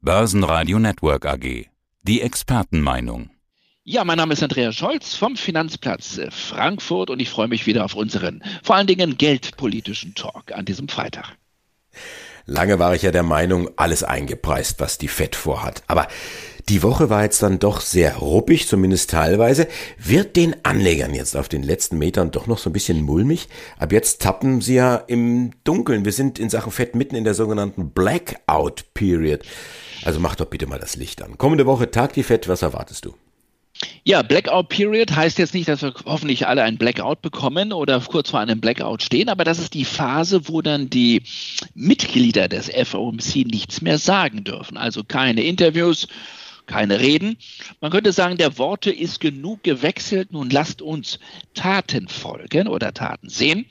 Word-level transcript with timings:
Börsenradio 0.00 0.78
Network 0.78 1.26
AG. 1.26 1.66
Die 2.02 2.20
Expertenmeinung. 2.20 3.30
Ja, 3.82 4.04
mein 4.04 4.16
Name 4.16 4.34
ist 4.34 4.44
Andreas 4.44 4.76
Scholz 4.76 5.16
vom 5.16 5.34
Finanzplatz 5.34 6.20
Frankfurt 6.30 7.10
und 7.10 7.18
ich 7.18 7.28
freue 7.28 7.48
mich 7.48 7.66
wieder 7.66 7.84
auf 7.84 7.94
unseren 7.94 8.44
vor 8.62 8.76
allen 8.76 8.86
Dingen 8.86 9.18
geldpolitischen 9.18 10.14
Talk 10.14 10.52
an 10.52 10.64
diesem 10.64 10.86
Freitag. 10.86 11.36
Lange 12.50 12.78
war 12.78 12.94
ich 12.94 13.02
ja 13.02 13.10
der 13.10 13.22
Meinung, 13.22 13.68
alles 13.76 14.02
eingepreist, 14.02 14.80
was 14.80 14.96
die 14.96 15.08
FED 15.08 15.36
vorhat. 15.36 15.82
Aber 15.86 16.08
die 16.70 16.82
Woche 16.82 17.10
war 17.10 17.22
jetzt 17.22 17.42
dann 17.42 17.58
doch 17.58 17.82
sehr 17.82 18.16
ruppig, 18.16 18.66
zumindest 18.66 19.10
teilweise. 19.10 19.68
Wird 19.98 20.34
den 20.34 20.56
Anlegern 20.64 21.12
jetzt 21.12 21.36
auf 21.36 21.50
den 21.50 21.62
letzten 21.62 21.98
Metern 21.98 22.30
doch 22.30 22.46
noch 22.46 22.56
so 22.56 22.70
ein 22.70 22.72
bisschen 22.72 23.02
mulmig? 23.02 23.48
Ab 23.78 23.92
jetzt 23.92 24.22
tappen 24.22 24.62
sie 24.62 24.76
ja 24.76 24.96
im 24.96 25.50
Dunkeln. 25.64 26.06
Wir 26.06 26.12
sind 26.12 26.38
in 26.38 26.48
Sachen 26.48 26.72
Fett 26.72 26.94
mitten 26.94 27.16
in 27.16 27.24
der 27.24 27.34
sogenannten 27.34 27.90
Blackout 27.90 28.94
Period. 28.94 29.42
Also 30.04 30.18
mach 30.18 30.34
doch 30.34 30.46
bitte 30.46 30.66
mal 30.66 30.78
das 30.78 30.96
Licht 30.96 31.20
an. 31.20 31.36
Kommende 31.36 31.66
Woche 31.66 31.90
tagt 31.90 32.16
die 32.16 32.22
Fett, 32.22 32.48
was 32.48 32.62
erwartest 32.62 33.04
du? 33.04 33.14
Ja, 34.04 34.22
Blackout 34.22 34.70
Period 34.70 35.14
heißt 35.14 35.38
jetzt 35.38 35.54
nicht, 35.54 35.68
dass 35.68 35.82
wir 35.82 35.92
hoffentlich 36.04 36.46
alle 36.46 36.62
einen 36.62 36.78
Blackout 36.78 37.22
bekommen 37.22 37.72
oder 37.72 38.00
kurz 38.00 38.30
vor 38.30 38.40
einem 38.40 38.60
Blackout 38.60 39.02
stehen, 39.02 39.28
aber 39.28 39.44
das 39.44 39.58
ist 39.58 39.74
die 39.74 39.84
Phase, 39.84 40.48
wo 40.48 40.62
dann 40.62 40.90
die 40.90 41.22
Mitglieder 41.74 42.48
des 42.48 42.70
FOMC 42.70 43.46
nichts 43.46 43.82
mehr 43.82 43.98
sagen 43.98 44.44
dürfen. 44.44 44.76
Also 44.76 45.04
keine 45.04 45.42
Interviews, 45.42 46.08
keine 46.68 47.00
Reden. 47.00 47.36
Man 47.80 47.90
könnte 47.90 48.12
sagen, 48.12 48.36
der 48.36 48.58
Worte 48.58 48.90
ist 48.90 49.20
genug 49.20 49.64
gewechselt. 49.64 50.32
Nun 50.32 50.50
lasst 50.50 50.82
uns 50.82 51.18
Taten 51.54 52.08
folgen 52.08 52.68
oder 52.68 52.94
Taten 52.94 53.28
sehen. 53.28 53.66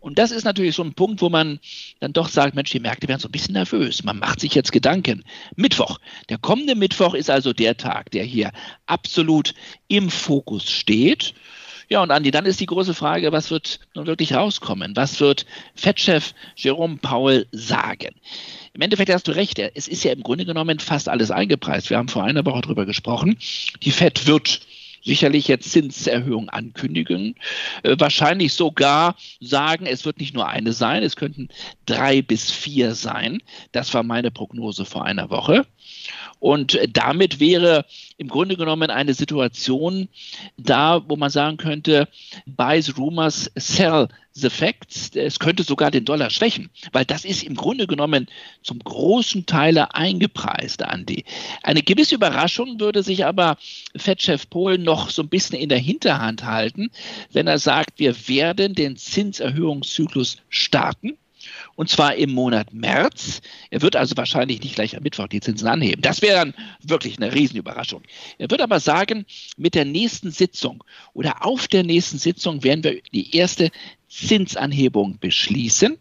Und 0.00 0.18
das 0.18 0.30
ist 0.30 0.44
natürlich 0.44 0.76
so 0.76 0.82
ein 0.82 0.94
Punkt, 0.94 1.20
wo 1.20 1.28
man 1.28 1.58
dann 2.00 2.12
doch 2.12 2.28
sagt, 2.28 2.54
Mensch, 2.54 2.70
die 2.70 2.80
Märkte 2.80 3.08
werden 3.08 3.20
so 3.20 3.28
ein 3.28 3.32
bisschen 3.32 3.54
nervös. 3.54 4.04
Man 4.04 4.18
macht 4.18 4.40
sich 4.40 4.54
jetzt 4.54 4.72
Gedanken. 4.72 5.24
Mittwoch. 5.56 5.98
Der 6.28 6.38
kommende 6.38 6.74
Mittwoch 6.74 7.14
ist 7.14 7.30
also 7.30 7.52
der 7.52 7.76
Tag, 7.76 8.10
der 8.12 8.24
hier 8.24 8.52
absolut 8.86 9.54
im 9.88 10.10
Fokus 10.10 10.70
steht. 10.70 11.34
Ja, 11.90 12.02
und 12.02 12.10
Andi, 12.10 12.30
dann 12.30 12.44
ist 12.44 12.60
die 12.60 12.66
große 12.66 12.92
Frage, 12.92 13.32
was 13.32 13.50
wird 13.50 13.80
nun 13.94 14.06
wirklich 14.06 14.34
rauskommen? 14.34 14.94
Was 14.94 15.20
wird 15.20 15.46
Fettchef 15.74 16.34
Jerome 16.54 16.98
Powell 16.98 17.46
sagen? 17.50 18.14
Im 18.74 18.82
Endeffekt 18.82 19.10
hast 19.10 19.26
du 19.26 19.32
recht, 19.32 19.58
es 19.58 19.88
ist 19.88 20.04
ja 20.04 20.12
im 20.12 20.22
Grunde 20.22 20.44
genommen 20.44 20.80
fast 20.80 21.08
alles 21.08 21.30
eingepreist. 21.30 21.88
Wir 21.88 21.96
haben 21.96 22.08
vor 22.08 22.24
einer 22.24 22.44
Woche 22.44 22.60
darüber 22.60 22.84
gesprochen. 22.84 23.38
Die 23.82 23.90
Fed 23.90 24.26
wird 24.26 24.60
sicherlich 25.08 25.48
jetzt 25.48 25.72
Zinserhöhungen 25.72 26.50
ankündigen, 26.50 27.34
äh, 27.82 27.96
wahrscheinlich 27.98 28.52
sogar 28.52 29.16
sagen, 29.40 29.86
es 29.86 30.04
wird 30.04 30.18
nicht 30.20 30.34
nur 30.34 30.46
eine 30.46 30.72
sein, 30.72 31.02
es 31.02 31.16
könnten 31.16 31.48
drei 31.86 32.20
bis 32.20 32.50
vier 32.50 32.94
sein. 32.94 33.42
Das 33.72 33.92
war 33.94 34.02
meine 34.02 34.30
Prognose 34.30 34.84
vor 34.84 35.06
einer 35.06 35.30
Woche. 35.30 35.66
Und 36.40 36.78
damit 36.92 37.40
wäre 37.40 37.84
im 38.16 38.28
Grunde 38.28 38.56
genommen 38.56 38.90
eine 38.90 39.14
Situation 39.14 40.08
da, 40.56 41.02
wo 41.08 41.16
man 41.16 41.30
sagen 41.30 41.56
könnte, 41.56 42.08
buy 42.46 42.80
the 42.80 42.92
rumors, 42.92 43.50
sell 43.56 44.08
the 44.32 44.50
facts. 44.50 45.10
Es 45.14 45.38
könnte 45.38 45.64
sogar 45.64 45.90
den 45.90 46.04
Dollar 46.04 46.30
schwächen, 46.30 46.70
weil 46.92 47.04
das 47.04 47.24
ist 47.24 47.42
im 47.42 47.54
Grunde 47.54 47.86
genommen 47.86 48.26
zum 48.62 48.78
großen 48.78 49.46
Teile 49.46 49.94
eingepreist, 49.94 50.82
Andi. 50.82 51.24
Eine 51.62 51.82
gewisse 51.82 52.14
Überraschung 52.14 52.78
würde 52.78 53.02
sich 53.02 53.24
aber 53.24 53.56
Fettchef 53.96 54.48
Polen 54.48 54.82
noch 54.82 55.10
so 55.10 55.22
ein 55.22 55.28
bisschen 55.28 55.58
in 55.58 55.68
der 55.68 55.78
Hinterhand 55.78 56.44
halten, 56.44 56.90
wenn 57.32 57.48
er 57.48 57.58
sagt, 57.58 57.98
wir 57.98 58.28
werden 58.28 58.74
den 58.74 58.96
Zinserhöhungszyklus 58.96 60.36
starten 60.48 61.18
und 61.74 61.88
zwar 61.88 62.14
im 62.16 62.32
Monat 62.32 62.72
März. 62.72 63.40
Er 63.70 63.82
wird 63.82 63.96
also 63.96 64.16
wahrscheinlich 64.16 64.62
nicht 64.62 64.74
gleich 64.74 64.96
am 64.96 65.02
Mittwoch 65.02 65.28
die 65.28 65.40
Zinsen 65.40 65.68
anheben. 65.68 66.02
Das 66.02 66.22
wäre 66.22 66.38
dann 66.38 66.54
wirklich 66.82 67.16
eine 67.18 67.34
Riesenüberraschung. 67.34 68.02
Er 68.38 68.50
wird 68.50 68.60
aber 68.60 68.80
sagen, 68.80 69.26
mit 69.56 69.74
der 69.74 69.84
nächsten 69.84 70.30
Sitzung 70.30 70.84
oder 71.14 71.44
auf 71.44 71.68
der 71.68 71.84
nächsten 71.84 72.18
Sitzung 72.18 72.62
werden 72.62 72.84
wir 72.84 73.00
die 73.12 73.36
erste 73.36 73.70
Zinsanhebung 74.08 75.18
beschließen. 75.20 75.98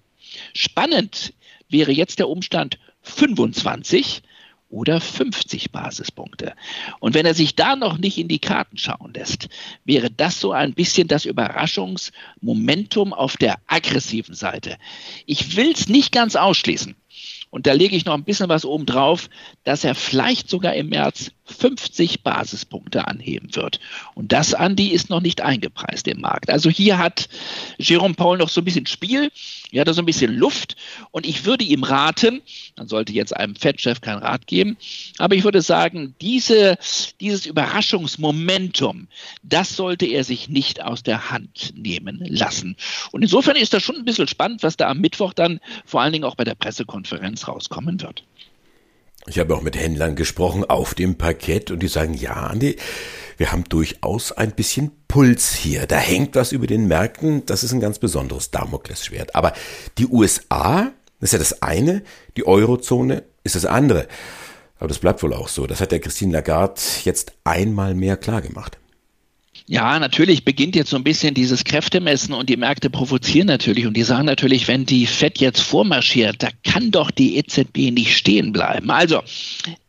Spannend 0.54 1.34
wäre 1.70 1.92
jetzt 1.92 2.20
der 2.20 2.30
Umstand 2.30 2.80
25 3.02 4.22
oder 4.70 5.00
50 5.00 5.72
Basispunkte. 5.72 6.54
Und 7.00 7.14
wenn 7.14 7.26
er 7.26 7.34
sich 7.34 7.56
da 7.56 7.76
noch 7.76 7.98
nicht 7.98 8.18
in 8.18 8.28
die 8.28 8.40
Karten 8.40 8.78
schauen 8.78 9.14
lässt, 9.14 9.50
wäre 9.86 10.12
das 10.12 10.40
so 10.40 10.52
ein 10.52 10.74
bisschen 10.74 11.08
das 11.08 11.26
Überraschungsmomentum 11.26 13.14
auf 13.14 13.38
der 13.38 13.58
aggressiven 13.68 14.36
Seite. 14.36 14.78
Ich 15.26 15.56
will 15.56 15.72
es 15.72 15.88
nicht 15.88 16.12
ganz 16.12 16.36
ausschließen. 16.36 16.96
Und 17.50 17.66
da 17.66 17.74
lege 17.74 17.96
ich 17.96 18.06
noch 18.06 18.14
ein 18.14 18.26
bisschen 18.26 18.50
was 18.50 18.66
oben 18.66 18.86
drauf, 18.86 19.30
dass 19.64 19.84
er 19.84 19.96
vielleicht 19.96 20.50
sogar 20.50 20.74
im 20.74 20.90
März 20.90 21.32
50 21.48 22.24
Basispunkte 22.24 23.08
anheben 23.08 23.56
wird. 23.56 23.80
Und 24.16 24.32
das, 24.32 24.54
Andi, 24.54 24.90
ist 24.90 25.10
noch 25.10 25.22
nicht 25.22 25.42
eingepreist 25.42 26.08
im 26.08 26.22
Markt. 26.22 26.50
Also 26.50 26.70
hier 26.70 26.98
hat 26.98 27.30
Jerome 27.78 28.14
Paul 28.14 28.38
noch 28.38 28.50
so 28.50 28.62
ein 28.62 28.66
bisschen 28.66 28.86
Spiel, 28.86 29.32
hier 29.70 29.82
hat 29.82 29.88
er 29.88 29.94
so 29.94 30.02
ein 30.02 30.06
bisschen 30.06 30.34
Luft. 30.34 30.76
Und 31.12 31.26
ich 31.26 31.46
würde 31.46 31.64
ihm 31.64 31.84
raten, 31.84 32.42
man 32.76 32.88
sollte 32.88 33.14
jetzt 33.14 33.36
einem 33.36 33.56
Fettchef 33.56 34.02
keinen 34.02 34.24
Rat 34.24 34.48
geben, 34.48 34.78
aber 35.18 35.36
ich 35.36 35.44
würde 35.44 35.62
sagen, 35.62 36.16
diese, 36.22 36.78
dieses 37.20 37.46
Überraschungsmomentum, 37.46 39.08
das 39.44 39.76
sollte 39.76 40.06
er 40.06 40.24
sich 40.24 40.50
nicht 40.50 40.84
aus 40.84 41.04
der 41.04 41.32
Hand 41.32 41.74
nehmen 41.76 42.24
lassen. 42.28 42.76
Und 43.12 43.22
insofern 43.22 43.56
ist 43.56 43.74
das 43.74 43.84
schon 43.84 43.96
ein 43.96 44.06
bisschen 44.06 44.28
spannend, 44.28 44.64
was 44.64 44.78
da 44.78 44.90
am 44.90 45.00
Mittwoch 45.00 45.34
dann 45.34 45.60
vor 45.86 46.02
allen 46.02 46.14
Dingen 46.14 46.26
auch 46.26 46.36
bei 46.36 46.44
der 46.44 46.56
Pressekonferenz 46.56 47.48
rauskommen 47.48 48.02
wird. 48.02 48.24
Ich 49.30 49.40
habe 49.40 49.54
auch 49.56 49.62
mit 49.62 49.76
Händlern 49.76 50.16
gesprochen 50.16 50.64
auf 50.64 50.94
dem 50.94 51.18
Parkett 51.18 51.70
und 51.70 51.80
die 51.80 51.90
sagen, 51.90 52.14
ja, 52.14 52.34
Andi, 52.34 52.78
wir 53.36 53.52
haben 53.52 53.66
durchaus 53.66 54.32
ein 54.32 54.52
bisschen 54.52 54.92
Puls 55.10 55.54
hier. 55.54 55.86
Da 55.86 55.98
hängt 55.98 56.36
was 56.36 56.54
über 56.54 56.66
den 56.66 56.88
Märkten. 56.88 57.46
Das 57.46 57.64
ist 57.64 57.74
ein 57.74 57.82
ganz 57.82 58.00
besonderes 58.00 58.52
Damoklesschwert. 58.52 59.36
Aber 59.36 59.54
die 59.98 60.08
USA, 60.08 60.92
ist 61.20 61.34
ja 61.34 61.40
das 61.40 61.62
eine, 61.62 62.04
die 62.38 62.48
Eurozone 62.48 63.24
ist 63.44 63.56
das 63.56 63.66
andere. 63.66 64.08
Aber 64.80 64.88
das 64.88 65.00
bleibt 65.00 65.22
wohl 65.24 65.34
auch 65.34 65.50
so. 65.50 65.68
Das 65.68 65.82
hat 65.82 65.92
der 65.92 66.00
Christine 66.00 66.34
Lagarde 66.34 66.80
jetzt 67.04 67.34
einmal 67.44 67.96
mehr 67.96 68.16
klargemacht. 68.16 68.78
Ja, 69.70 70.00
natürlich 70.00 70.46
beginnt 70.46 70.78
jetzt 70.78 70.92
so 70.92 70.96
ein 70.96 71.04
bisschen 71.04 71.34
dieses 71.34 71.66
Kräftemessen 71.66 72.34
und 72.34 72.48
die 72.48 72.56
Märkte 72.56 72.90
provozieren 72.90 73.48
natürlich 73.48 73.86
und 73.86 73.96
die 73.96 74.04
sagen 74.04 74.26
natürlich, 74.26 74.70
wenn 74.70 74.86
die 74.86 75.06
FED 75.06 75.40
jetzt 75.40 75.60
vormarschiert, 75.60 76.42
da 76.42 76.48
kann 76.64 76.90
doch 76.90 77.12
die 77.12 77.36
EZB 77.38 77.92
nicht 77.92 78.16
stehen 78.16 78.54
bleiben. 78.54 78.90
Also 78.90 79.24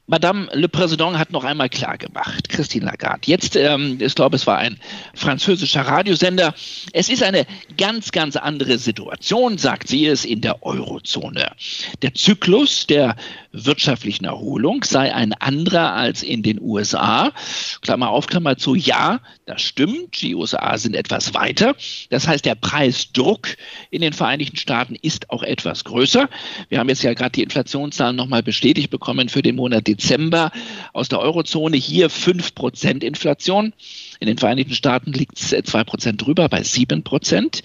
Madame 0.09 0.49
Le 0.53 0.69
Président 0.69 1.19
hat 1.19 1.33
noch 1.33 1.45
einmal 1.45 1.69
klar 1.69 1.99
gemacht, 1.99 2.49
Christine 2.49 2.87
Lagarde. 2.87 3.21
Jetzt, 3.27 3.57
ähm, 3.57 3.99
ich 4.01 4.15
glaube, 4.15 4.37
es 4.37 4.47
war 4.47 4.57
ein 4.57 4.81
französischer 5.15 5.83
Radiosender. 5.83 6.55
Es 6.93 7.11
ist 7.11 7.23
eine 7.23 7.47
ganz, 7.77 8.11
ganz 8.11 8.35
andere 8.37 8.79
Situation, 8.79 9.59
sagt 9.59 9.87
sie 9.87 10.07
es, 10.07 10.25
in 10.25 10.41
der 10.41 10.65
Eurozone. 10.65 11.53
Der 12.01 12.15
Zyklus 12.15 12.87
der 12.87 13.17
wirtschaftlichen 13.53 14.25
Erholung 14.25 14.85
sei 14.85 15.15
ein 15.15 15.33
anderer 15.33 15.95
als 15.95 16.23
in 16.23 16.43
den 16.43 16.61
USA. 16.61 17.33
Klammer 17.81 18.11
auf, 18.11 18.27
Klammer 18.27 18.57
zu, 18.57 18.75
ja, 18.75 19.21
das 19.47 19.63
stimmt. 19.63 20.21
Die 20.21 20.35
USA 20.35 20.77
sind 20.77 20.95
etwas 20.95 21.35
weiter. 21.35 21.75
Das 22.11 22.29
heißt, 22.29 22.45
der 22.45 22.55
Preisdruck 22.55 23.49
in 23.91 24.03
den 24.03 24.13
Vereinigten 24.13 24.57
Staaten 24.57 24.95
ist 24.95 25.31
auch 25.31 25.43
etwas 25.43 25.85
größer. 25.85 26.29
Wir 26.69 26.79
haben 26.79 26.89
jetzt 26.89 27.03
ja 27.03 27.15
gerade 27.15 27.33
die 27.33 27.43
Inflationszahlen 27.43 28.17
nochmal 28.17 28.43
bestätigt 28.43 28.91
bekommen 28.91 29.29
für 29.29 29.43
den 29.43 29.57
Monat 29.57 29.87
Dezember 29.87 30.53
aus 30.93 31.09
der 31.09 31.21
Eurozone. 31.21 31.77
Hier 31.77 32.11
5% 32.11 33.03
Inflation. 33.03 33.73
In 34.21 34.27
den 34.27 34.39
Vereinigten 34.39 34.75
Staaten 34.75 35.13
liegt 35.13 35.39
es 35.39 35.53
2% 35.53 36.17
drüber 36.17 36.49
bei 36.49 36.61
7%. 36.61 37.63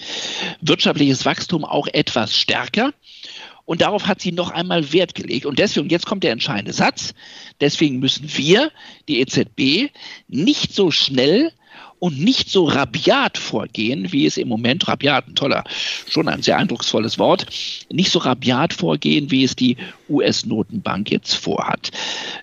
Wirtschaftliches 0.62 1.26
Wachstum 1.26 1.66
auch 1.66 1.88
etwas 1.88 2.38
stärker. 2.38 2.94
Und 3.66 3.82
darauf 3.82 4.08
hat 4.08 4.22
sie 4.22 4.32
noch 4.32 4.52
einmal 4.52 4.92
Wert 4.92 5.16
gelegt. 5.16 5.46
Und 5.46 5.60
deswegen, 5.60 5.90
jetzt 5.90 6.06
kommt 6.06 6.24
der 6.24 6.32
entscheidende 6.32 6.74
Satz, 6.74 7.14
deswegen 7.62 8.00
müssen 8.00 8.30
wir, 8.38 8.72
die 9.08 9.22
EZB, 9.22 9.92
nicht 10.28 10.74
so 10.74 10.92
schnell 10.92 11.52
und 12.04 12.20
nicht 12.20 12.50
so 12.50 12.66
rabiat 12.66 13.38
vorgehen, 13.38 14.12
wie 14.12 14.26
es 14.26 14.36
im 14.36 14.50
Moment, 14.50 14.90
rabiat, 14.90 15.26
ein 15.26 15.36
toller, 15.36 15.64
schon 16.10 16.28
ein 16.28 16.42
sehr 16.42 16.58
eindrucksvolles 16.58 17.18
Wort, 17.18 17.46
nicht 17.90 18.12
so 18.12 18.20
rabiat 18.20 18.74
vorgehen, 18.74 19.32
wie 19.32 19.46
es 19.46 19.56
die 19.56 19.78
US-Notenbank 20.10 21.10
jetzt 21.10 21.36
vorhat. 21.36 21.92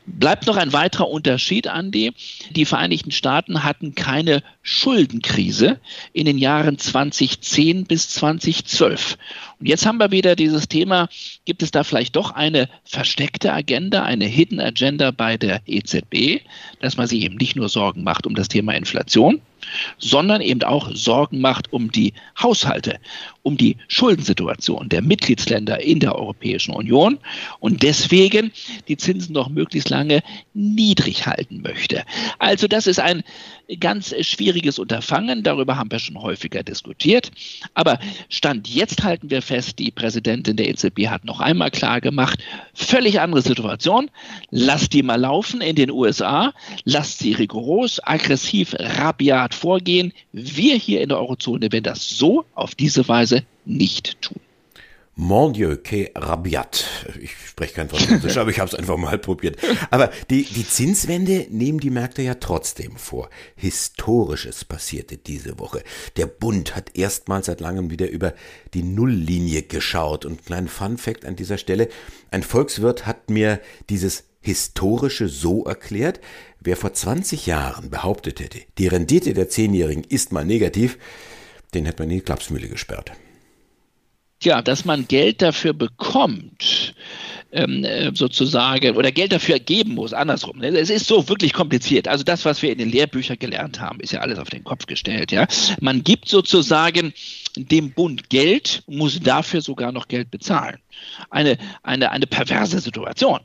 Bleibt 0.06 0.46
noch 0.46 0.56
ein 0.56 0.72
weiterer 0.72 1.11
Unterschied, 1.11 1.69
Andi. 1.69 2.14
Die 2.49 2.64
Vereinigten 2.64 3.11
Staaten 3.11 3.62
hatten 3.62 3.94
keine 3.94 4.43
Schuldenkrise 4.62 5.80
in 6.12 6.26
den 6.26 6.38
Jahren 6.38 6.78
2010 6.78 7.84
bis 7.84 8.10
2012. 8.10 9.16
Und 9.58 9.66
jetzt 9.66 9.86
haben 9.86 9.98
wir 9.98 10.10
wieder 10.10 10.36
dieses 10.36 10.68
Thema, 10.68 11.08
gibt 11.44 11.62
es 11.62 11.70
da 11.70 11.84
vielleicht 11.84 12.16
doch 12.16 12.32
eine 12.32 12.68
versteckte 12.84 13.52
Agenda, 13.52 14.04
eine 14.04 14.26
Hidden 14.26 14.60
Agenda 14.60 15.10
bei 15.10 15.36
der 15.36 15.62
EZB, 15.66 16.42
dass 16.80 16.96
man 16.96 17.06
sich 17.06 17.22
eben 17.22 17.36
nicht 17.36 17.56
nur 17.56 17.68
Sorgen 17.68 18.02
macht 18.02 18.26
um 18.26 18.34
das 18.34 18.48
Thema 18.48 18.72
Inflation, 18.74 19.40
sondern 19.98 20.40
eben 20.40 20.62
auch 20.62 20.90
Sorgen 20.94 21.40
macht 21.40 21.72
um 21.72 21.90
die 21.92 22.12
Haushalte, 22.40 22.98
um 23.42 23.56
die 23.56 23.76
Schuldensituation 23.88 24.88
der 24.88 25.02
Mitgliedsländer 25.02 25.80
in 25.80 26.00
der 26.00 26.14
Europäischen 26.14 26.74
Union 26.74 27.18
und 27.58 27.82
deswegen 27.82 28.52
die 28.88 28.96
Zinsen 28.96 29.32
noch 29.32 29.48
möglichst 29.48 29.88
lange 29.88 30.22
niedrig 30.54 31.26
halten 31.26 31.62
möchte. 31.62 32.04
Also 32.38 32.66
das 32.66 32.86
ist 32.86 33.00
ein 33.00 33.22
ganz 33.78 34.14
schwieriges 34.20 34.78
Unterfangen, 34.78 35.42
darüber 35.42 35.76
haben 35.76 35.90
wir 35.90 35.98
schon 35.98 36.20
häufiger 36.20 36.62
diskutiert, 36.62 37.30
aber 37.74 37.98
Stand 38.28 38.68
jetzt 38.68 39.02
halten 39.02 39.30
wir 39.30 39.42
fest, 39.42 39.78
die 39.78 39.90
Präsidentin 39.90 40.56
der 40.56 40.68
EZB 40.68 41.06
hat 41.08 41.24
noch 41.24 41.40
einmal 41.40 41.70
klar 41.70 42.00
gemacht, 42.00 42.40
völlig 42.74 43.20
andere 43.20 43.42
Situation, 43.42 44.10
lasst 44.50 44.92
die 44.92 45.02
mal 45.02 45.20
laufen 45.20 45.60
in 45.60 45.76
den 45.76 45.90
USA, 45.90 46.52
lasst 46.84 47.20
sie 47.20 47.32
rigoros, 47.32 48.00
aggressiv, 48.02 48.74
rabiat 48.78 49.50
vorgehen. 49.55 50.12
Wir 50.32 50.76
hier 50.76 51.00
in 51.00 51.08
der 51.08 51.19
Eurozone 51.19 51.73
werden 51.73 51.85
das 51.85 52.08
so 52.08 52.44
auf 52.55 52.75
diese 52.75 53.06
Weise 53.08 53.44
nicht 53.64 54.20
tun. 54.23 54.41
Mon 55.23 55.52
Dieu, 55.52 55.76
que 55.76 56.11
rabiat. 56.14 56.87
Ich 57.20 57.32
spreche 57.49 57.75
kein 57.75 57.91
Französisch, 57.91 58.37
aber 58.38 58.49
ich 58.49 58.58
habe 58.58 58.69
es 58.69 58.75
einfach 58.75 58.97
mal 58.97 59.19
probiert. 59.19 59.58
Aber 59.91 60.11
die, 60.31 60.44
die 60.44 60.67
Zinswende 60.67 61.47
nehmen 61.50 61.79
die 61.79 61.91
Märkte 61.91 62.23
ja 62.23 62.37
trotzdem 62.37 62.97
vor. 62.97 63.29
Historisches 63.55 64.64
passierte 64.64 65.19
diese 65.19 65.58
Woche. 65.58 65.82
Der 66.17 66.25
Bund 66.25 66.75
hat 66.75 66.96
erstmals 66.96 67.46
seit 67.46 67.61
langem 67.61 67.91
wieder 67.91 68.08
über 68.08 68.32
die 68.73 68.82
Nulllinie 68.82 69.62
geschaut. 69.62 70.25
Und 70.25 70.46
kleinen 70.46 70.69
Fun 70.69 70.96
Fact 70.96 71.26
an 71.26 71.37
dieser 71.37 71.58
Stelle. 71.58 71.91
Ein 72.31 72.43
Volkswirt 72.43 73.05
hat 73.05 73.29
mir 73.29 73.61
dieses 73.91 74.25
Historische 74.40 75.28
so 75.28 75.64
erklärt, 75.64 76.20
wer 76.60 76.76
vor 76.76 76.92
20 76.92 77.46
Jahren 77.46 77.90
behauptet 77.90 78.40
hätte, 78.40 78.60
die 78.78 78.88
Rendite 78.88 79.34
der 79.34 79.48
Zehnjährigen 79.48 80.04
ist 80.04 80.32
mal 80.32 80.44
negativ, 80.44 80.98
den 81.75 81.84
hätte 81.84 82.02
man 82.02 82.10
in 82.10 82.16
die 82.16 82.25
Klapsmühle 82.25 82.69
gesperrt. 82.69 83.12
Ja, 84.42 84.62
dass 84.62 84.87
man 84.87 85.06
Geld 85.06 85.42
dafür 85.42 85.75
bekommt, 85.75 86.94
ähm, 87.52 87.84
äh, 87.84 88.10
sozusagen, 88.14 88.96
oder 88.96 89.12
Geld 89.12 89.32
dafür 89.32 89.58
geben 89.58 89.94
muss, 89.94 90.14
andersrum. 90.14 90.62
Es 90.62 90.88
ist 90.88 91.06
so 91.06 91.28
wirklich 91.28 91.52
kompliziert. 91.52 92.08
Also 92.08 92.25
das, 92.25 92.44
was 92.44 92.62
wir 92.62 92.72
in 92.72 92.78
den 92.78 92.90
Lehrbüchern 92.90 93.38
gelernt 93.38 93.81
haben, 93.81 94.00
ist 94.00 94.12
ja 94.12 94.20
alles 94.20 94.38
auf 94.38 94.48
den 94.48 94.64
Kopf 94.64 94.86
gestellt. 94.86 95.32
Ja, 95.32 95.46
Man 95.81 96.02
gibt 96.02 96.28
sozusagen 96.28 97.12
dem 97.56 97.93
Bund 97.93 98.31
Geld, 98.31 98.82
muss 98.86 99.20
dafür 99.20 99.60
sogar 99.60 99.93
noch 99.93 100.08
Geld 100.08 100.31
bezahlen. 100.31 100.78
Eine, 101.28 101.58
eine, 101.82 102.10
eine 102.10 102.26
perverse 102.26 102.81
Situation. 102.81 103.40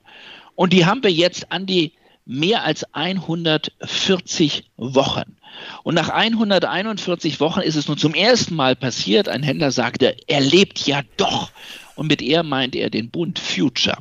Und 0.55 0.73
die 0.73 0.85
haben 0.85 1.03
wir 1.03 1.11
jetzt 1.11 1.51
an 1.51 1.65
die 1.65 1.91
mehr 2.25 2.63
als 2.63 2.83
140 2.93 4.63
Wochen. 4.77 5.35
Und 5.83 5.95
nach 5.95 6.09
141 6.09 7.39
Wochen 7.39 7.61
ist 7.61 7.75
es 7.75 7.87
nun 7.87 7.97
zum 7.97 8.13
ersten 8.13 8.55
Mal 8.55 8.75
passiert, 8.75 9.29
ein 9.29 9.43
Händler 9.43 9.71
sagte, 9.71 10.15
er 10.27 10.41
lebt 10.41 10.85
ja 10.87 11.01
doch. 11.17 11.51
Und 11.95 12.07
mit 12.07 12.21
er 12.21 12.43
meint 12.43 12.75
er 12.75 12.89
den 12.89 13.09
Bund 13.09 13.39
Future, 13.39 13.97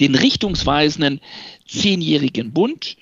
den 0.00 0.16
richtungsweisenden 0.16 1.20
zehnjährigen 1.68 2.52
Bund. 2.52 2.96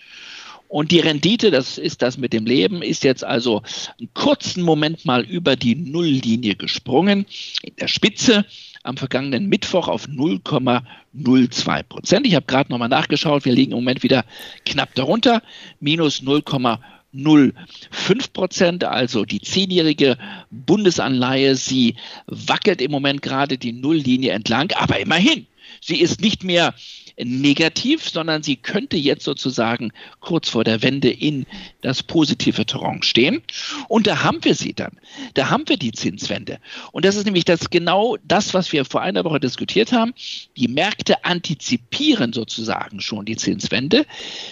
Und 0.68 0.90
die 0.90 0.98
Rendite, 0.98 1.50
das 1.50 1.78
ist 1.78 2.02
das 2.02 2.18
mit 2.18 2.32
dem 2.32 2.46
Leben, 2.46 2.82
ist 2.82 3.04
jetzt 3.04 3.24
also 3.24 3.62
einen 3.98 4.12
kurzen 4.12 4.62
Moment 4.62 5.04
mal 5.04 5.22
über 5.22 5.56
die 5.56 5.76
Nulllinie 5.76 6.56
gesprungen. 6.56 7.26
In 7.62 7.76
der 7.76 7.88
Spitze 7.88 8.44
am 8.84 8.96
vergangenen 8.96 9.48
Mittwoch 9.48 9.88
auf 9.88 10.06
0,02 10.06 11.82
Prozent. 11.84 12.26
Ich 12.26 12.34
habe 12.34 12.46
gerade 12.46 12.70
nochmal 12.70 12.88
nachgeschaut, 12.88 13.44
wir 13.44 13.52
liegen 13.52 13.72
im 13.72 13.78
Moment 13.78 14.02
wieder 14.02 14.24
knapp 14.64 14.94
darunter, 14.94 15.42
minus 15.80 16.22
0,05 16.22 18.32
Prozent, 18.32 18.84
also 18.84 19.24
die 19.24 19.40
zehnjährige 19.40 20.18
Bundesanleihe, 20.50 21.56
sie 21.56 21.96
wackelt 22.26 22.82
im 22.82 22.90
Moment 22.90 23.22
gerade 23.22 23.58
die 23.58 23.72
Nulllinie 23.72 24.32
entlang, 24.32 24.70
aber 24.76 25.00
immerhin, 25.00 25.46
sie 25.80 26.00
ist 26.00 26.20
nicht 26.20 26.44
mehr 26.44 26.74
negativ, 27.16 28.08
sondern 28.08 28.42
sie 28.42 28.56
könnte 28.56 28.96
jetzt 28.96 29.24
sozusagen 29.24 29.92
kurz 30.20 30.48
vor 30.48 30.64
der 30.64 30.82
Wende 30.82 31.10
in 31.10 31.46
das 31.80 32.02
positive 32.02 32.66
Terrain 32.66 33.02
stehen. 33.02 33.42
Und 33.88 34.06
da 34.06 34.22
haben 34.22 34.44
wir 34.44 34.54
sie 34.54 34.72
dann. 34.72 34.98
Da 35.34 35.50
haben 35.50 35.68
wir 35.68 35.76
die 35.76 35.92
Zinswende. 35.92 36.58
Und 36.92 37.04
das 37.04 37.16
ist 37.16 37.24
nämlich 37.24 37.44
das 37.44 37.70
genau 37.70 38.16
das, 38.24 38.54
was 38.54 38.72
wir 38.72 38.84
vor 38.84 39.02
einer 39.02 39.24
Woche 39.24 39.40
diskutiert 39.40 39.92
haben. 39.92 40.14
Die 40.56 40.68
Märkte 40.68 41.24
antizipieren 41.24 42.32
sozusagen 42.32 43.00
schon 43.00 43.24
die 43.24 43.36
Zinswende. 43.36 44.06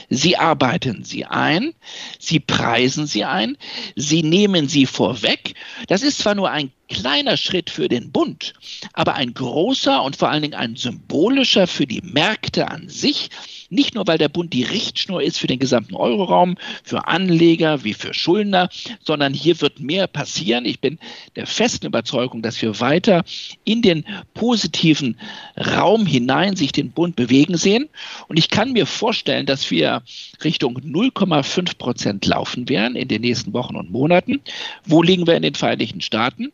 Sie 0.08 0.36
arbeiten 0.36 1.04
sie 1.04 1.24
ein, 1.24 1.74
sie 2.18 2.40
preisen 2.40 3.06
sie 3.06 3.24
ein, 3.24 3.56
sie 3.96 4.22
nehmen 4.22 4.68
sie 4.68 4.86
vorweg. 4.86 5.54
Das 5.88 6.02
ist 6.02 6.18
zwar 6.18 6.34
nur 6.34 6.50
ein 6.50 6.70
kleiner 6.92 7.36
Schritt 7.36 7.70
für 7.70 7.88
den 7.88 8.12
Bund, 8.12 8.52
aber 8.92 9.14
ein 9.14 9.34
großer 9.34 10.02
und 10.02 10.16
vor 10.16 10.28
allen 10.28 10.42
Dingen 10.42 10.54
ein 10.54 10.76
symbolischer 10.76 11.66
für 11.66 11.86
die 11.86 12.02
Märkte 12.02 12.68
an 12.68 12.88
sich. 12.88 13.30
Nicht 13.72 13.94
nur, 13.94 14.06
weil 14.06 14.18
der 14.18 14.28
Bund 14.28 14.52
die 14.52 14.64
Richtschnur 14.64 15.22
ist 15.22 15.38
für 15.38 15.46
den 15.46 15.58
gesamten 15.58 15.94
Euroraum, 15.94 16.58
für 16.84 17.08
Anleger 17.08 17.84
wie 17.84 17.94
für 17.94 18.12
Schuldner, 18.12 18.68
sondern 19.02 19.32
hier 19.32 19.62
wird 19.62 19.80
mehr 19.80 20.06
passieren. 20.06 20.66
Ich 20.66 20.80
bin 20.80 20.98
der 21.36 21.46
festen 21.46 21.86
Überzeugung, 21.86 22.42
dass 22.42 22.60
wir 22.60 22.80
weiter 22.80 23.24
in 23.64 23.80
den 23.80 24.04
positiven 24.34 25.16
Raum 25.56 26.04
hinein 26.04 26.54
sich 26.54 26.72
den 26.72 26.90
Bund 26.90 27.16
bewegen 27.16 27.56
sehen. 27.56 27.88
Und 28.28 28.38
ich 28.38 28.50
kann 28.50 28.72
mir 28.72 28.84
vorstellen, 28.84 29.46
dass 29.46 29.70
wir 29.70 30.02
Richtung 30.44 30.76
0,5 30.76 31.78
Prozent 31.78 32.26
laufen 32.26 32.68
werden 32.68 32.94
in 32.94 33.08
den 33.08 33.22
nächsten 33.22 33.54
Wochen 33.54 33.76
und 33.76 33.90
Monaten. 33.90 34.42
Wo 34.84 35.02
liegen 35.02 35.26
wir 35.26 35.34
in 35.34 35.42
den 35.42 35.54
Vereinigten 35.54 36.02
Staaten? 36.02 36.52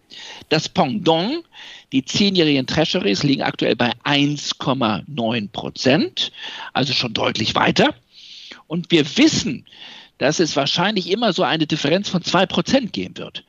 Das 0.50 0.68
Pendant, 0.68 1.42
die 1.92 2.04
zehnjährigen 2.04 2.66
Treasuries 2.66 3.22
liegen 3.22 3.42
aktuell 3.42 3.76
bei 3.76 3.92
1,9 4.04 5.50
Prozent, 5.50 6.32
also 6.72 6.92
schon 6.92 7.14
deutlich 7.14 7.54
weiter. 7.54 7.94
Und 8.66 8.90
wir 8.90 9.04
wissen, 9.16 9.64
dass 10.18 10.40
es 10.40 10.56
wahrscheinlich 10.56 11.10
immer 11.10 11.32
so 11.32 11.42
eine 11.44 11.66
Differenz 11.66 12.08
von 12.08 12.22
2 12.22 12.46
Prozent 12.46 12.92
geben 12.92 13.16
wird. 13.16 13.44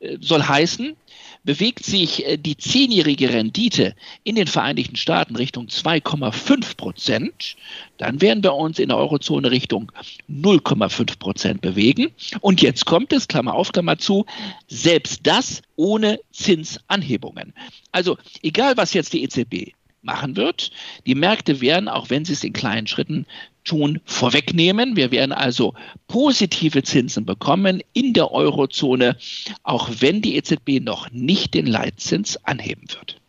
Äh, 0.00 0.16
soll 0.20 0.42
heißen, 0.42 0.96
bewegt 1.44 1.84
sich 1.84 2.26
äh, 2.26 2.36
die 2.36 2.56
zehnjährige 2.56 3.32
Rendite 3.32 3.94
in 4.24 4.34
den 4.34 4.46
Vereinigten 4.46 4.96
Staaten 4.96 5.36
Richtung 5.36 5.66
2,5 5.66 6.76
Prozent, 6.76 7.56
dann 7.96 8.20
werden 8.20 8.42
wir 8.42 8.54
uns 8.54 8.78
in 8.78 8.88
der 8.88 8.98
Eurozone 8.98 9.50
Richtung 9.50 9.90
0,5 10.30 11.18
Prozent 11.18 11.60
bewegen. 11.60 12.12
Und 12.40 12.62
jetzt 12.62 12.84
kommt 12.86 13.12
es, 13.12 13.28
Klammer 13.28 13.54
auf, 13.54 13.72
Klammer 13.72 13.98
zu, 13.98 14.26
selbst 14.68 15.20
das 15.26 15.62
ohne 15.76 16.20
Zinsanhebungen. 16.32 17.54
Also 17.92 18.18
egal, 18.42 18.76
was 18.76 18.94
jetzt 18.94 19.12
die 19.12 19.22
EZB 19.22 19.77
machen 20.02 20.36
wird. 20.36 20.70
Die 21.06 21.14
Märkte 21.14 21.60
werden, 21.60 21.88
auch 21.88 22.10
wenn 22.10 22.24
sie 22.24 22.32
es 22.32 22.44
in 22.44 22.52
kleinen 22.52 22.86
Schritten 22.86 23.26
tun, 23.64 24.00
vorwegnehmen. 24.04 24.96
Wir 24.96 25.10
werden 25.10 25.32
also 25.32 25.74
positive 26.06 26.82
Zinsen 26.82 27.24
bekommen 27.24 27.82
in 27.92 28.14
der 28.14 28.32
Eurozone, 28.32 29.16
auch 29.62 29.90
wenn 30.00 30.22
die 30.22 30.36
EZB 30.36 30.80
noch 30.80 31.10
nicht 31.10 31.54
den 31.54 31.66
Leitzins 31.66 32.42
anheben 32.44 32.84
wird. 32.90 33.20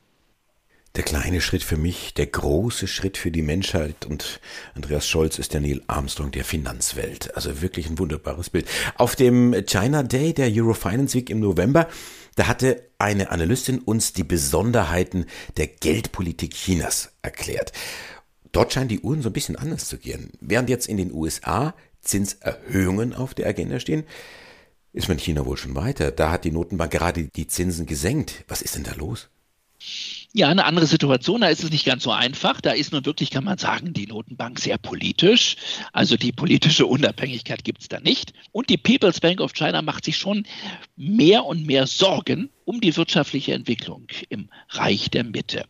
Der 0.96 1.04
kleine 1.04 1.40
Schritt 1.40 1.64
für 1.64 1.78
mich, 1.78 2.16
der 2.16 2.26
große 2.26 2.88
Schritt 2.88 3.18
für 3.18 3.30
die 3.30 3.44
Menschheit 3.44 4.08
und 4.08 4.40
Andreas 4.74 5.08
Scholz 5.08 5.38
ist 5.38 5.54
der 5.54 5.62
Neil 5.62 5.82
Armstrong 5.86 6.32
der 6.32 6.44
Finanzwelt. 6.44 7.36
Also 7.36 7.62
wirklich 7.62 7.88
ein 7.88 8.00
wunderbares 8.00 8.50
Bild. 8.50 8.68
Auf 8.96 9.16
dem 9.16 9.54
China 9.68 10.02
Day 10.02 10.34
der 10.34 10.50
Eurofinance 10.52 11.16
Week 11.16 11.30
im 11.30 11.42
November, 11.42 11.88
da 12.40 12.48
hatte 12.48 12.90
eine 13.00 13.32
Analystin 13.32 13.80
uns 13.80 14.14
die 14.14 14.24
Besonderheiten 14.24 15.26
der 15.58 15.68
Geldpolitik 15.68 16.54
Chinas 16.54 17.12
erklärt. 17.22 17.74
Dort 18.54 18.72
scheinen 18.72 18.88
die 18.88 19.02
Uhren 19.02 19.22
so 19.22 19.28
ein 19.28 19.34
bisschen 19.34 19.58
anders 19.58 19.90
zu 19.90 19.98
gehen. 19.98 20.32
Während 20.40 20.70
jetzt 20.70 20.88
in 20.88 20.96
den 20.96 21.12
USA 21.12 21.76
Zinserhöhungen 22.00 23.14
auf 23.14 23.34
der 23.34 23.48
Agenda 23.48 23.82
stehen, 23.82 24.06
ist 24.94 25.10
man 25.10 25.18
in 25.18 25.24
China 25.24 25.46
wohl 25.46 25.58
schon 25.58 25.76
weiter. 25.76 26.12
Da 26.12 26.32
hat 26.32 26.46
die 26.46 26.52
Notenbank 26.52 26.92
gerade 26.92 27.26
die 27.26 27.48
Zinsen 27.48 27.86
gesenkt. 27.86 28.46
Was 28.48 28.62
ist 28.62 28.76
denn 28.76 28.84
da 28.84 28.94
los? 28.94 29.28
Ja, 30.32 30.50
eine 30.50 30.66
andere 30.66 30.86
Situation, 30.86 31.42
da 31.42 31.48
ist 31.48 31.64
es 31.64 31.72
nicht 31.72 31.86
ganz 31.86 32.04
so 32.04 32.12
einfach. 32.12 32.62
Da 32.62 32.72
ist 32.72 32.92
nun 32.92 33.06
wirklich, 33.06 33.32
kann 33.32 33.44
man 33.44 33.58
sagen, 33.58 33.94
die 33.94 34.06
Notenbank 34.06 34.60
sehr 34.60 34.78
politisch. 34.78 35.56
Also 35.92 36.18
die 36.18 36.32
politische 36.32 36.86
Unabhängigkeit 36.86 37.64
gibt 37.64 37.82
es 37.82 37.88
da 37.88 38.00
nicht. 38.00 38.34
Und 38.52 38.70
die 38.70 38.78
People's 38.78 39.22
Bank 39.22 39.42
of 39.42 39.54
China 39.54 39.82
macht 39.82 40.06
sich 40.06 40.18
schon 40.18 40.46
mehr 40.96 41.46
und 41.46 41.66
mehr 41.66 41.88
Sorgen 41.88 42.50
um 42.66 42.80
die 42.80 42.96
wirtschaftliche 42.96 43.54
Entwicklung 43.54 44.06
im 44.30 44.50
Reich 44.70 45.10
der 45.10 45.24
Mitte. 45.24 45.66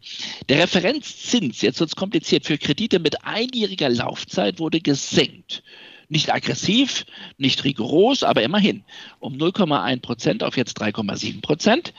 Der 0.50 0.64
Referenzzins, 0.64 1.62
jetzt 1.62 1.80
wird 1.80 1.92
es 1.92 1.96
kompliziert, 1.96 2.46
für 2.46 2.58
Kredite 2.58 3.00
mit 3.00 3.24
einjähriger 3.24 3.88
Laufzeit 3.88 4.60
wurde 4.60 4.82
gesenkt. 4.82 5.64
Nicht 6.10 6.34
aggressiv, 6.34 7.06
nicht 7.38 7.64
rigoros, 7.64 8.24
aber 8.24 8.42
immerhin 8.42 8.84
um 9.20 9.36
0,1 9.36 10.02
Prozent 10.02 10.44
auf 10.44 10.58
jetzt 10.58 10.82
3,7 10.82 11.42
Prozent. 11.42 11.94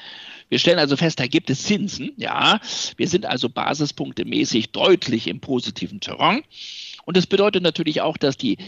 Wir 0.50 0.58
stellen 0.58 0.80
also 0.80 0.96
fest, 0.96 1.20
da 1.20 1.26
gibt 1.28 1.48
es 1.48 1.62
Zinsen. 1.62 2.12
Ja, 2.16 2.60
wir 2.96 3.08
sind 3.08 3.24
also 3.24 3.48
basispunktemäßig 3.48 4.72
deutlich 4.72 5.28
im 5.28 5.40
positiven 5.40 6.00
Terrain. 6.00 6.42
Und 7.06 7.16
das 7.16 7.26
bedeutet 7.26 7.62
natürlich 7.62 8.00
auch, 8.02 8.16
dass 8.16 8.36
die 8.36 8.58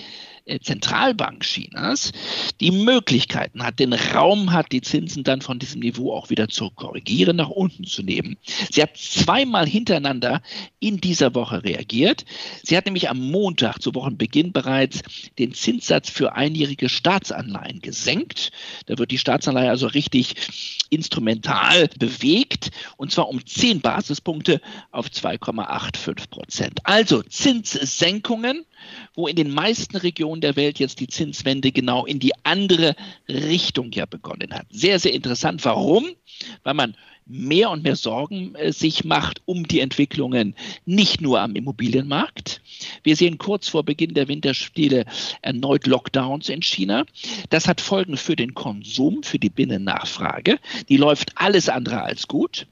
Zentralbank 0.62 1.44
Chinas 1.44 2.12
die 2.60 2.70
Möglichkeiten 2.70 3.62
hat, 3.62 3.78
den 3.78 3.92
Raum 3.92 4.52
hat, 4.52 4.72
die 4.72 4.80
Zinsen 4.80 5.24
dann 5.24 5.40
von 5.40 5.58
diesem 5.58 5.80
Niveau 5.80 6.12
auch 6.12 6.30
wieder 6.30 6.48
zu 6.48 6.70
korrigieren, 6.70 7.36
nach 7.36 7.48
unten 7.48 7.84
zu 7.84 8.02
nehmen. 8.02 8.36
Sie 8.70 8.82
hat 8.82 8.96
zweimal 8.96 9.66
hintereinander 9.66 10.42
in 10.80 11.00
dieser 11.00 11.34
Woche 11.34 11.64
reagiert. 11.64 12.24
Sie 12.62 12.76
hat 12.76 12.86
nämlich 12.86 13.08
am 13.08 13.20
Montag 13.30 13.80
zu 13.80 13.94
Wochenbeginn 13.94 14.52
bereits 14.52 15.02
den 15.38 15.54
Zinssatz 15.54 16.10
für 16.10 16.34
einjährige 16.34 16.88
Staatsanleihen 16.88 17.80
gesenkt. 17.80 18.50
Da 18.86 18.98
wird 18.98 19.10
die 19.10 19.18
Staatsanleihe 19.18 19.70
also 19.70 19.86
richtig 19.86 20.34
instrumental 20.90 21.88
bewegt 21.98 22.70
und 22.96 23.10
zwar 23.12 23.28
um 23.28 23.44
10 23.44 23.80
Basispunkte 23.80 24.60
auf 24.90 25.06
2,85 25.06 26.30
Prozent. 26.30 26.80
Also 26.84 27.22
Zinssenkungen, 27.22 28.64
wo 29.14 29.26
in 29.26 29.36
den 29.36 29.52
meisten 29.52 29.96
Regionen 29.96 30.40
der 30.40 30.56
Welt 30.56 30.78
jetzt 30.78 31.00
die 31.00 31.08
Zinswende 31.08 31.72
genau 31.72 32.06
in 32.06 32.18
die 32.18 32.32
andere 32.44 32.94
Richtung 33.28 33.92
ja 33.92 34.06
begonnen 34.06 34.52
hat. 34.52 34.66
Sehr, 34.70 34.98
sehr 34.98 35.12
interessant. 35.12 35.64
Warum? 35.64 36.08
Weil 36.62 36.74
man 36.74 36.96
mehr 37.26 37.70
und 37.70 37.82
mehr 37.82 37.96
Sorgen 37.96 38.54
äh, 38.54 38.72
sich 38.72 39.04
macht 39.04 39.42
um 39.44 39.66
die 39.66 39.80
Entwicklungen 39.80 40.54
nicht 40.84 41.20
nur 41.20 41.40
am 41.40 41.54
Immobilienmarkt. 41.54 42.60
Wir 43.02 43.16
sehen 43.16 43.38
kurz 43.38 43.68
vor 43.68 43.84
Beginn 43.84 44.14
der 44.14 44.28
Winterspiele 44.28 45.04
erneut 45.40 45.86
Lockdowns 45.86 46.48
in 46.48 46.62
China. 46.62 47.04
Das 47.50 47.68
hat 47.68 47.80
Folgen 47.80 48.16
für 48.16 48.36
den 48.36 48.54
Konsum, 48.54 49.22
für 49.22 49.38
die 49.38 49.50
Binnennachfrage. 49.50 50.58
Die 50.88 50.96
läuft 50.96 51.32
alles 51.36 51.68
andere 51.68 52.02
als 52.02 52.28
gut. 52.28 52.66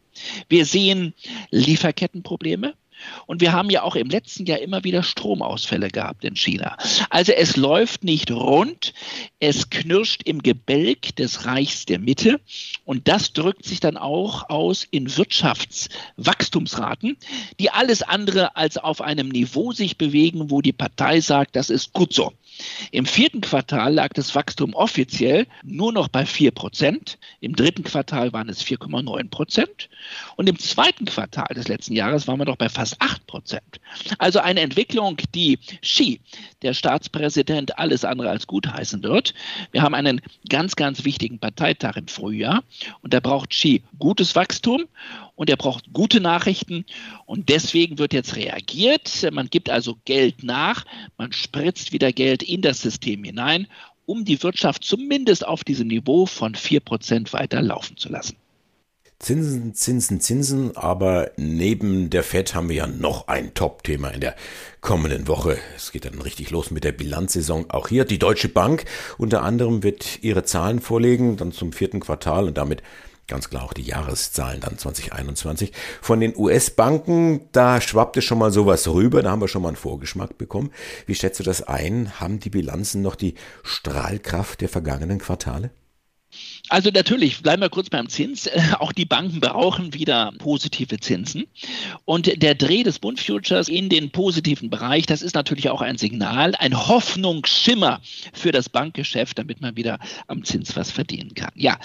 Wir 0.49 0.67
sehen 0.67 1.15
Lieferkettenprobleme. 1.51 2.75
Und 3.27 3.41
wir 3.41 3.53
haben 3.53 3.71
ja 3.71 3.83
auch 3.83 3.97
im 3.97 4.09
letzten 4.09 4.47
Jahr 4.47 4.59
immer 4.59 4.85
wieder 4.85 5.03
Stromausfälle 5.03 5.89
gehabt 5.89 6.25
in 6.25 6.37
China. 6.37 6.77
Also 7.11 7.33
es 7.33 7.57
läuft 7.57 8.05
nicht 8.05 8.31
rund, 8.31 8.93
es 9.39 9.71
knirscht 9.71 10.23
im 10.25 10.43
Gebälk 10.43 11.17
des 11.17 11.47
Reichs 11.47 11.87
der 11.87 11.99
Mitte 11.99 12.41
und 12.85 13.09
das 13.09 13.33
drückt 13.33 13.65
sich 13.65 13.81
dann 13.81 13.97
auch 13.97 14.51
aus 14.51 14.87
in 14.91 15.17
Wirtschaftswachstumsraten, 15.17 17.17
die 17.59 17.71
alles 17.71 18.03
andere 18.03 18.57
als 18.57 18.79
auf 18.79 19.01
einem 19.01 19.29
Niveau 19.29 19.73
sich 19.73 19.97
bewegen, 19.97 20.51
wo 20.51 20.61
die 20.61 20.73
Partei 20.73 21.21
sagt, 21.21 21.57
das 21.57 21.71
ist 21.71 21.93
gut 21.93 22.13
so. 22.13 22.33
Im 22.91 23.07
vierten 23.07 23.41
Quartal 23.41 23.95
lag 23.95 24.13
das 24.13 24.35
Wachstum 24.35 24.75
offiziell 24.75 25.47
nur 25.63 25.93
noch 25.93 26.09
bei 26.09 26.27
4 26.27 26.51
Prozent. 26.51 27.19
Im 27.41 27.55
dritten 27.55 27.85
Quartal 27.85 28.33
waren 28.33 28.49
es 28.49 28.65
4,9 28.65 29.31
Prozent. 29.31 29.89
Und 30.37 30.49
im 30.49 30.59
zweiten 30.59 31.05
Quartal 31.05 31.55
des 31.55 31.69
letzten 31.69 31.95
Jahres 31.95 32.27
waren 32.27 32.39
wir 32.39 32.45
noch 32.45 32.57
bei 32.57 32.69
fast 32.69 32.90
8 32.99 33.27
Prozent. 33.27 33.81
Also 34.19 34.41
eine 34.41 34.61
Entwicklung, 34.61 35.17
die 35.35 35.59
Xi, 35.83 36.21
der 36.63 36.75
Staatspräsident, 36.75 37.79
alles 37.79 38.05
andere 38.05 38.31
als 38.31 38.47
gutheißen 38.47 39.03
wird. 39.03 39.35
Wir 39.73 39.83
haben 39.83 39.95
einen 39.95 40.21
ganz, 40.49 40.77
ganz 40.77 41.05
wichtigen 41.05 41.39
Parteitag 41.39 41.97
im 41.97 42.09
Frühjahr 42.09 42.63
und 43.03 43.15
da 43.15 43.21
braucht 43.21 43.51
Xi 43.51 43.83
gutes 43.99 44.35
Wachstum 44.35 44.87
und 45.35 45.49
er 45.51 45.57
braucht 45.57 45.93
gute 45.93 46.21
Nachrichten 46.21 46.85
und 47.27 47.49
deswegen 47.49 47.99
wird 47.99 48.13
jetzt 48.13 48.37
reagiert. 48.37 49.29
Man 49.33 49.49
gibt 49.49 49.71
also 49.71 49.97
Geld 50.05 50.43
nach, 50.43 50.85
man 51.17 51.33
spritzt 51.33 51.93
wieder 51.93 52.13
Geld 52.13 52.43
in 52.43 52.63
das 52.63 52.81
System 52.81 53.25
hinein, 53.25 53.67
um 54.07 54.25
die 54.25 54.43
Wirtschaft 54.43 54.85
zumindest 54.85 55.47
auf 55.47 55.63
diesem 55.63 55.89
Niveau 55.89 56.27
von 56.27 56.55
4% 56.55 57.33
weiter 57.33 57.63
laufen 57.63 57.97
zu 57.97 58.09
lassen. 58.09 58.37
Zinsen, 59.21 59.75
Zinsen, 59.75 60.19
Zinsen, 60.19 60.77
aber 60.79 61.33
neben 61.37 62.09
der 62.09 62.23
FED 62.23 62.55
haben 62.55 62.71
wir 62.71 62.77
ja 62.77 62.87
noch 62.87 63.29
ein 63.29 63.53
Top-Thema 63.53 64.09
in 64.09 64.23
der 64.23 64.35
kommenden 64.81 65.29
Woche. 65.29 65.59
Es 65.77 65.93
geht 65.93 66.07
dann 66.07 66.23
richtig 66.23 66.49
los 66.51 66.71
mit 66.71 66.85
der 66.85 66.93
Bilanzsaison. 66.93 67.69
Auch 67.69 67.89
hier 67.89 68.07
die 68.07 68.19
Deutsche 68.19 68.49
Bank 68.49 68.87
unter 69.19 69.43
anderem 69.43 69.83
wird 69.83 70.23
ihre 70.23 70.45
Zahlen 70.45 70.81
vorlegen, 70.81 71.37
dann 71.37 71.53
zum 71.53 71.75
vierten 71.75 72.01
Quartal 72.01 72.47
und 72.47 72.57
damit 72.57 72.83
ganz 73.29 73.51
klar 73.51 73.63
auch 73.63 73.75
die 73.75 73.83
Jahreszahlen 73.83 74.63
dann 74.63 74.79
2021. 74.79 75.73
Von 76.01 76.21
den 76.21 76.35
US-Banken, 76.35 77.43
da 77.53 77.83
schwappte 77.83 78.23
schon 78.23 78.39
mal 78.39 78.51
sowas 78.51 78.89
rüber, 78.89 79.23
da 79.23 79.33
haben 79.33 79.43
wir 79.43 79.49
schon 79.49 79.61
mal 79.61 79.69
einen 79.69 79.77
Vorgeschmack 79.77 80.39
bekommen. 80.39 80.71
Wie 81.05 81.15
schätzt 81.15 81.41
du 81.41 81.45
das 81.45 81.63
ein? 81.63 82.21
Haben 82.21 82.41
die 82.41 82.51
Bilanzen 82.51 83.03
noch 83.03 83.17
die 83.17 83.35
Strahlkraft 83.65 84.63
der 84.63 84.71
vergangenen 84.71 85.19
Quartale? 85.19 85.73
Also 86.71 86.91
natürlich, 86.91 87.43
bleiben 87.43 87.63
wir 87.63 87.69
kurz 87.69 87.91
beim 87.91 88.09
Zins. 88.09 88.49
Auch 88.79 88.93
die 88.93 89.05
Banken 89.05 89.41
brauchen 89.41 89.93
wieder 89.93 90.33
positive 90.39 91.01
Zinsen. 91.01 91.47
Und 92.05 92.41
der 92.41 92.55
Dreh 92.55 92.85
des 92.85 93.01
Bund 93.01 93.19
Futures 93.19 93.69
in 93.69 93.89
den 93.89 94.11
positiven 94.11 94.71
Bereich, 94.71 95.05
das 95.05 95.21
ist 95.21 95.35
natürlich 95.35 95.69
auch 95.69 95.81
ein 95.83 95.99
Signal, 95.99 96.55
ein 96.55 96.89
Hoffnungsschimmer 96.89 98.01
für 98.33 98.53
das 98.53 98.69
Bankgeschäft, 98.69 99.37
damit 99.39 99.61
man 99.61 99.77
wieder 99.77 99.99
am 100.29 100.45
Zins 100.45 100.77
was 100.77 100.93
verdienen 100.93 101.35
kann. 101.35 101.51
Ja, 101.57 101.77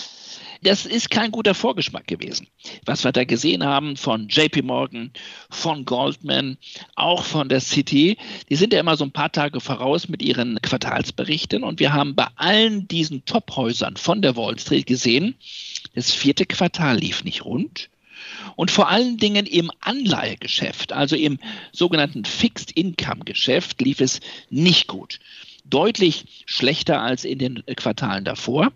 das 0.62 0.86
ist 0.86 1.10
kein 1.10 1.32
guter 1.32 1.54
Vorgeschmack 1.54 2.08
gewesen. 2.08 2.48
Was 2.86 3.04
wir 3.04 3.12
da 3.12 3.24
gesehen 3.24 3.64
haben 3.64 3.98
von 3.98 4.28
JP 4.30 4.64
Morgan, 4.64 5.12
von 5.50 5.86
Goldman, 5.86 6.58
auch 6.96 7.24
von 7.24 7.50
der 7.50 7.62
City, 7.62 8.18
die 8.50 8.56
sind 8.56 8.74
ja 8.74 8.80
immer 8.80 8.98
so 8.98 9.06
ein 9.06 9.12
paar 9.12 9.32
Tage 9.32 9.60
voraus 9.60 10.08
mit 10.08 10.22
ihren 10.22 10.62
Quartalsberichten 10.62 11.64
und 11.64 11.80
wir 11.80 11.94
haben 11.94 12.16
bei 12.16 12.28
allen 12.36 12.88
diesen 12.88 13.26
Tophäusern 13.26 13.98
von 13.98 14.22
der 14.22 14.36
Wall 14.36 14.58
Street 14.60 14.88
gesehen, 14.88 15.36
das 15.94 16.12
vierte 16.12 16.46
Quartal 16.46 16.98
lief 16.98 17.24
nicht 17.24 17.46
rund. 17.46 17.90
Und 18.56 18.72
vor 18.72 18.90
allen 18.90 19.18
Dingen 19.18 19.46
im 19.46 19.70
Anleihegeschäft, 19.82 20.94
also 20.94 21.16
im 21.16 21.40
sogenannten 21.72 22.26
Fixed 22.26 22.72
Income 22.72 23.26
Geschäft, 23.26 23.82
lief 23.82 24.00
es 24.00 24.20
nicht 24.50 24.88
gut 24.88 25.20
deutlich 25.66 26.44
schlechter 26.46 27.02
als 27.02 27.26
in 27.26 27.40
den 27.40 27.64
Quartalen 27.76 28.24
davor. 28.24 28.72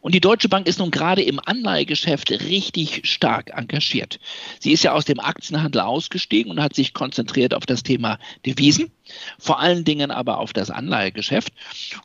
Und 0.00 0.14
die 0.14 0.20
Deutsche 0.20 0.48
Bank 0.48 0.66
ist 0.66 0.78
nun 0.78 0.90
gerade 0.90 1.22
im 1.22 1.40
Anleihegeschäft 1.44 2.30
richtig 2.30 3.02
stark 3.04 3.50
engagiert. 3.56 4.18
Sie 4.58 4.72
ist 4.72 4.84
ja 4.84 4.92
aus 4.92 5.04
dem 5.04 5.20
Aktienhandel 5.20 5.80
ausgestiegen 5.80 6.50
und 6.50 6.60
hat 6.60 6.74
sich 6.74 6.92
konzentriert 6.92 7.54
auf 7.54 7.66
das 7.66 7.82
Thema 7.82 8.18
Devisen, 8.44 8.90
vor 9.38 9.60
allen 9.60 9.84
Dingen 9.84 10.10
aber 10.10 10.38
auf 10.38 10.52
das 10.52 10.70
Anleihegeschäft. 10.70 11.52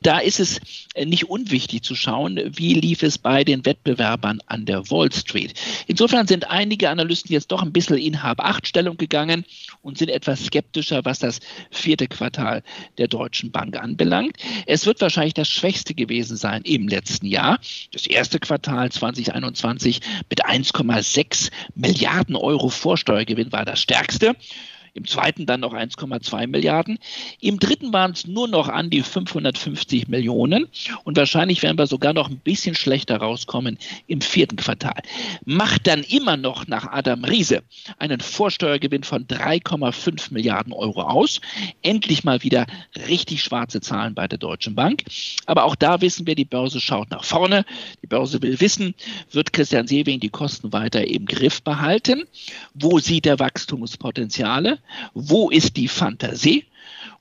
Da 0.01 0.19
ist 0.19 0.39
es 0.39 0.59
nicht 0.97 1.29
unwichtig 1.29 1.83
zu 1.83 1.95
schauen, 1.95 2.39
wie 2.55 2.73
lief 2.73 3.03
es 3.03 3.17
bei 3.17 3.43
den 3.43 3.65
Wettbewerbern 3.65 4.41
an 4.47 4.65
der 4.65 4.89
Wall 4.89 5.11
Street. 5.11 5.53
Insofern 5.87 6.27
sind 6.27 6.49
einige 6.49 6.89
Analysten 6.89 7.33
jetzt 7.33 7.51
doch 7.51 7.61
ein 7.61 7.71
bisschen 7.71 7.97
in 7.97 8.23
Hab-Acht-Stellung 8.23 8.97
gegangen 8.97 9.45
und 9.81 9.97
sind 9.97 10.09
etwas 10.09 10.45
skeptischer, 10.45 11.05
was 11.05 11.19
das 11.19 11.39
vierte 11.71 12.07
Quartal 12.07 12.63
der 12.97 13.07
Deutschen 13.07 13.51
Bank 13.51 13.77
anbelangt. 13.77 14.37
Es 14.65 14.85
wird 14.85 15.01
wahrscheinlich 15.01 15.33
das 15.33 15.49
schwächste 15.49 15.93
gewesen 15.93 16.37
sein 16.37 16.61
im 16.63 16.87
letzten 16.87 17.27
Jahr. 17.27 17.59
Das 17.91 18.07
erste 18.07 18.39
Quartal 18.39 18.91
2021 18.91 20.01
mit 20.29 20.45
1,6 20.45 21.51
Milliarden 21.75 22.35
Euro 22.35 22.69
Vorsteuergewinn 22.69 23.51
war 23.51 23.65
das 23.65 23.81
stärkste 23.81 24.35
im 24.93 25.07
zweiten 25.07 25.45
dann 25.45 25.61
noch 25.61 25.73
1,2 25.73 26.47
Milliarden. 26.47 26.99
Im 27.41 27.59
dritten 27.59 27.93
waren 27.93 28.11
es 28.11 28.27
nur 28.27 28.47
noch 28.47 28.69
an 28.69 28.89
die 28.89 29.01
550 29.01 30.07
Millionen 30.07 30.67
und 31.03 31.17
wahrscheinlich 31.17 31.61
werden 31.63 31.77
wir 31.77 31.87
sogar 31.87 32.13
noch 32.13 32.29
ein 32.29 32.39
bisschen 32.39 32.75
schlechter 32.75 33.17
rauskommen 33.17 33.77
im 34.07 34.21
vierten 34.21 34.55
Quartal. 34.55 35.01
Macht 35.45 35.87
dann 35.87 36.03
immer 36.03 36.37
noch 36.37 36.67
nach 36.67 36.87
Adam 36.91 37.23
Riese 37.23 37.63
einen 37.97 38.19
Vorsteuergewinn 38.19 39.03
von 39.03 39.27
3,5 39.27 40.33
Milliarden 40.33 40.73
Euro 40.73 41.01
aus. 41.01 41.41
Endlich 41.81 42.23
mal 42.23 42.43
wieder 42.43 42.65
richtig 43.07 43.43
schwarze 43.43 43.81
Zahlen 43.81 44.15
bei 44.15 44.27
der 44.27 44.37
Deutschen 44.37 44.75
Bank. 44.75 45.03
Aber 45.45 45.63
auch 45.65 45.75
da 45.75 46.01
wissen 46.01 46.27
wir, 46.27 46.35
die 46.35 46.45
Börse 46.45 46.79
schaut 46.79 47.11
nach 47.11 47.23
vorne. 47.23 47.65
Die 48.01 48.07
Börse 48.07 48.41
will 48.41 48.59
wissen, 48.59 48.95
wird 49.31 49.53
Christian 49.53 49.87
Sewing 49.87 50.19
die 50.19 50.29
Kosten 50.29 50.73
weiter 50.73 51.07
im 51.07 51.25
Griff 51.25 51.61
behalten? 51.61 52.23
Wo 52.73 52.99
sieht 52.99 53.25
er 53.25 53.39
Wachstumspotenziale? 53.39 54.78
Wo 55.13 55.49
ist 55.49 55.77
die 55.77 55.87
Fantasie? 55.87 56.65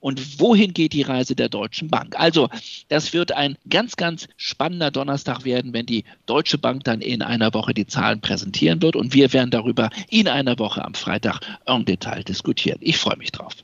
Und 0.00 0.38
wohin 0.40 0.72
geht 0.74 0.92
die 0.92 1.02
Reise 1.02 1.34
der 1.34 1.48
Deutschen 1.48 1.88
Bank? 1.88 2.14
Also, 2.18 2.48
das 2.88 3.12
wird 3.12 3.32
ein 3.32 3.58
ganz, 3.68 3.96
ganz 3.96 4.28
spannender 4.36 4.90
Donnerstag 4.90 5.44
werden, 5.44 5.72
wenn 5.72 5.86
die 5.86 6.04
Deutsche 6.26 6.58
Bank 6.58 6.84
dann 6.84 7.00
in 7.00 7.20
einer 7.20 7.52
Woche 7.52 7.74
die 7.74 7.86
Zahlen 7.86 8.20
präsentieren 8.20 8.80
wird. 8.80 8.94
Und 8.94 9.12
wir 9.12 9.32
werden 9.32 9.50
darüber 9.50 9.90
in 10.08 10.28
einer 10.28 10.58
Woche 10.58 10.84
am 10.84 10.94
Freitag 10.94 11.40
en 11.66 11.84
Detail 11.84 12.22
diskutieren. 12.22 12.78
Ich 12.80 12.98
freue 12.98 13.16
mich 13.16 13.32
drauf. 13.32 13.54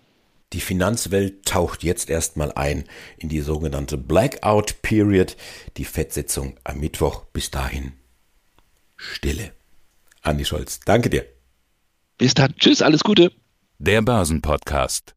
Die 0.53 0.61
Finanzwelt 0.61 1.45
taucht 1.45 1.83
jetzt 1.83 2.11
erstmal 2.11 2.53
ein 2.53 2.85
in 3.19 3.29
die 3.29 3.41
sogenannte 3.41 3.99
Blackout 3.99 4.83
Period, 4.83 5.37
die 5.77 5.85
Fettsetzung 5.85 6.57
am 6.65 6.79
Mittwoch. 6.79 7.25
Bis 7.33 7.51
dahin 7.51 7.93
Stille. 8.97 9.53
Andi 10.23 10.45
Scholz, 10.45 10.81
danke 10.81 11.11
dir. 11.11 11.27
Bis 12.19 12.35
dann. 12.35 12.55
Tschüss, 12.57 12.83
alles 12.83 13.03
Gute. 13.03 13.33
Der 13.87 14.01
Börsenpodcast. 14.01 15.15